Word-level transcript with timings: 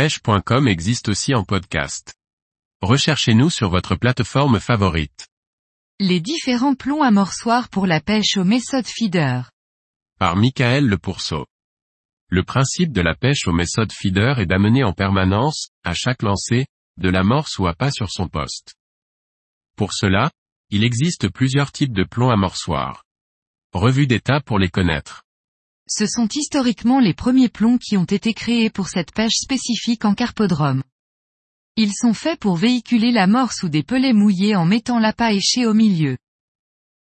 pêche.com 0.00 0.66
existe 0.66 1.10
aussi 1.10 1.34
en 1.34 1.44
podcast. 1.44 2.14
Recherchez-nous 2.80 3.50
sur 3.50 3.68
votre 3.68 3.96
plateforme 3.96 4.58
favorite. 4.58 5.28
Les 5.98 6.20
différents 6.20 6.74
plombs 6.74 7.02
amorçoirs 7.02 7.68
pour 7.68 7.86
la 7.86 8.00
pêche 8.00 8.38
au 8.38 8.44
méthode 8.44 8.86
feeder. 8.86 9.50
Par 10.18 10.36
Michael 10.36 10.86
Le 10.86 10.96
Pourceau. 10.96 11.44
Le 12.30 12.42
principe 12.42 12.92
de 12.92 13.02
la 13.02 13.14
pêche 13.14 13.46
au 13.46 13.52
méthode 13.52 13.92
feeder 13.92 14.38
est 14.38 14.46
d'amener 14.46 14.84
en 14.84 14.94
permanence, 14.94 15.68
à 15.84 15.92
chaque 15.92 16.22
lancée, 16.22 16.64
de 16.96 17.10
l'amorce 17.10 17.58
ou 17.58 17.66
à 17.66 17.74
pas 17.74 17.90
sur 17.90 18.10
son 18.10 18.26
poste. 18.26 18.76
Pour 19.76 19.92
cela, 19.92 20.30
il 20.70 20.82
existe 20.82 21.28
plusieurs 21.28 21.72
types 21.72 21.92
de 21.92 22.04
plombs 22.04 22.30
amorçoirs. 22.30 23.04
Revue 23.74 24.06
d'état 24.06 24.40
pour 24.40 24.58
les 24.58 24.70
connaître. 24.70 25.24
Ce 25.92 26.06
sont 26.06 26.28
historiquement 26.32 27.00
les 27.00 27.14
premiers 27.14 27.48
plombs 27.48 27.76
qui 27.76 27.96
ont 27.96 28.04
été 28.04 28.32
créés 28.32 28.70
pour 28.70 28.88
cette 28.88 29.12
pêche 29.12 29.34
spécifique 29.34 30.04
en 30.04 30.14
carpodrome. 30.14 30.84
Ils 31.74 31.92
sont 31.92 32.14
faits 32.14 32.38
pour 32.38 32.54
véhiculer 32.54 33.10
l'amorce 33.10 33.64
ou 33.64 33.68
des 33.68 33.82
pelets 33.82 34.12
mouillés 34.12 34.54
en 34.54 34.64
mettant 34.64 35.00
l'appât 35.00 35.32
éché 35.32 35.66
au 35.66 35.74
milieu. 35.74 36.16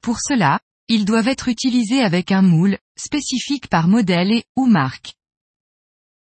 Pour 0.00 0.18
cela, 0.18 0.60
ils 0.88 1.04
doivent 1.04 1.28
être 1.28 1.48
utilisés 1.48 2.00
avec 2.00 2.32
un 2.32 2.40
moule, 2.40 2.78
spécifique 2.96 3.68
par 3.68 3.86
modèle 3.86 4.32
et, 4.32 4.44
ou 4.56 4.64
marque. 4.64 5.12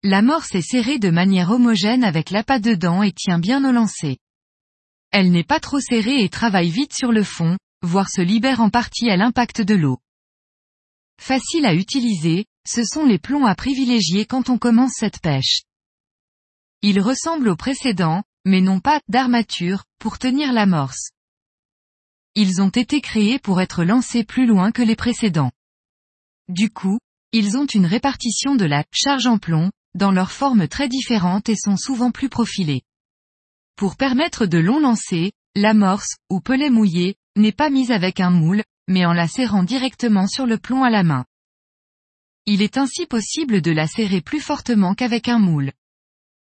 L'amorce 0.02 0.52
est 0.56 0.68
serrée 0.68 0.98
de 0.98 1.10
manière 1.10 1.52
homogène 1.52 2.02
avec 2.02 2.30
l'appât 2.30 2.58
dedans 2.58 3.04
et 3.04 3.12
tient 3.12 3.38
bien 3.38 3.64
au 3.64 3.70
lancer. 3.70 4.18
Elle 5.12 5.30
n'est 5.30 5.44
pas 5.44 5.60
trop 5.60 5.78
serrée 5.78 6.24
et 6.24 6.28
travaille 6.28 6.70
vite 6.70 6.94
sur 6.94 7.12
le 7.12 7.22
fond, 7.22 7.56
voire 7.82 8.10
se 8.10 8.22
libère 8.22 8.60
en 8.60 8.70
partie 8.70 9.08
à 9.08 9.16
l'impact 9.16 9.60
de 9.60 9.74
l'eau. 9.74 10.00
Facile 11.20 11.66
à 11.66 11.74
utiliser, 11.74 12.46
ce 12.66 12.82
sont 12.82 13.04
les 13.04 13.18
plombs 13.18 13.44
à 13.44 13.54
privilégier 13.54 14.24
quand 14.24 14.48
on 14.48 14.56
commence 14.56 14.94
cette 14.94 15.20
pêche. 15.20 15.64
Ils 16.80 16.98
ressemblent 16.98 17.50
aux 17.50 17.56
précédents, 17.56 18.24
mais 18.46 18.62
n'ont 18.62 18.80
pas 18.80 19.02
d'armature 19.06 19.84
pour 19.98 20.18
tenir 20.18 20.50
l'amorce. 20.50 21.10
Ils 22.34 22.62
ont 22.62 22.70
été 22.70 23.02
créés 23.02 23.38
pour 23.38 23.60
être 23.60 23.84
lancés 23.84 24.24
plus 24.24 24.46
loin 24.46 24.72
que 24.72 24.80
les 24.80 24.96
précédents. 24.96 25.52
Du 26.48 26.70
coup, 26.70 26.98
ils 27.32 27.58
ont 27.58 27.66
une 27.66 27.86
répartition 27.86 28.56
de 28.56 28.64
la 28.64 28.82
charge 28.90 29.26
en 29.26 29.36
plomb, 29.36 29.70
dans 29.94 30.12
leur 30.12 30.32
forme 30.32 30.68
très 30.68 30.88
différente 30.88 31.50
et 31.50 31.56
sont 31.56 31.76
souvent 31.76 32.10
plus 32.10 32.30
profilés. 32.30 32.80
Pour 33.76 33.96
permettre 33.96 34.46
de 34.46 34.58
longs 34.58 34.80
lancers, 34.80 35.32
l'amorce, 35.54 36.16
ou 36.30 36.40
pelet 36.40 36.70
mouillé, 36.70 37.16
n'est 37.36 37.52
pas 37.52 37.68
mise 37.68 37.90
avec 37.90 38.20
un 38.20 38.30
moule, 38.30 38.62
mais 38.90 39.06
en 39.06 39.12
la 39.12 39.28
serrant 39.28 39.62
directement 39.62 40.26
sur 40.26 40.46
le 40.46 40.58
plomb 40.58 40.82
à 40.82 40.90
la 40.90 41.04
main. 41.04 41.24
Il 42.44 42.60
est 42.60 42.76
ainsi 42.76 43.06
possible 43.06 43.62
de 43.62 43.70
la 43.70 43.86
serrer 43.86 44.20
plus 44.20 44.40
fortement 44.40 44.94
qu'avec 44.94 45.28
un 45.28 45.38
moule. 45.38 45.72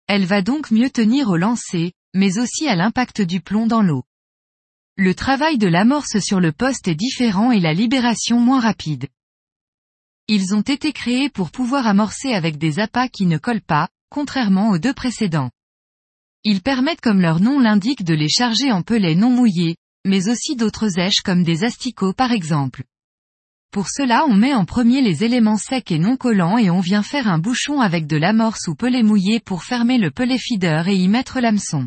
Elle 0.07 0.25
va 0.25 0.41
donc 0.41 0.71
mieux 0.71 0.89
tenir 0.89 1.29
au 1.29 1.37
lancer, 1.37 1.93
mais 2.15 2.39
aussi 2.39 2.67
à 2.67 2.75
l'impact 2.75 3.21
du 3.21 3.43
plomb 3.43 3.67
dans 3.67 3.83
l'eau. 3.83 4.05
Le 4.97 5.15
travail 5.15 5.59
de 5.59 5.69
l'amorce 5.69 6.21
sur 6.21 6.41
le 6.41 6.53
poste 6.53 6.89
est 6.89 6.95
différent 6.95 7.53
et 7.53 7.61
la 7.61 7.75
libération 7.75 8.41
moins 8.41 8.61
rapide. 8.61 9.09
Ils 10.27 10.55
ont 10.55 10.63
été 10.63 10.95
créés 10.95 11.29
pour 11.29 11.51
pouvoir 11.51 11.87
amorcer 11.87 12.33
avec 12.33 12.57
des 12.57 12.79
appâts 12.79 13.09
qui 13.09 13.27
ne 13.27 13.37
collent 13.37 13.61
pas, 13.61 13.91
contrairement 14.09 14.71
aux 14.71 14.79
deux 14.79 14.95
précédents. 14.95 15.51
Ils 16.45 16.63
permettent 16.63 17.03
comme 17.03 17.21
leur 17.21 17.41
nom 17.41 17.61
l'indique 17.61 18.05
de 18.05 18.15
les 18.15 18.31
charger 18.31 18.73
en 18.73 18.83
pelets 18.83 19.15
non 19.17 19.31
mouillés, 19.31 19.77
mais 20.05 20.29
aussi 20.29 20.57
d'autres 20.57 20.99
èches 20.99 21.23
comme 21.25 21.43
des 21.43 21.65
asticots 21.65 22.13
par 22.13 22.33
exemple. 22.33 22.85
Pour 23.73 23.89
cela 23.89 24.25
on 24.29 24.35
met 24.35 24.55
en 24.55 24.65
premier 24.65 25.01
les 25.01 25.25
éléments 25.25 25.57
secs 25.57 25.91
et 25.91 25.99
non 25.99 26.17
collants 26.17 26.59
et 26.59 26.71
on 26.71 26.81
vient 26.81 27.03
faire 27.03 27.29
un 27.29 27.39
bouchon 27.39 27.81
avec 27.81 28.07
de 28.07 28.17
l'amorce 28.17 28.69
ou 28.69 28.75
pellet 28.75 29.03
mouillé 29.03 29.41
pour 29.41 29.65
fermer 29.65 29.99
le 29.99 30.11
pellet 30.11 30.39
feeder 30.39 30.89
et 30.89 30.97
y 30.97 31.09
mettre 31.09 31.41
l'hameçon. 31.41 31.87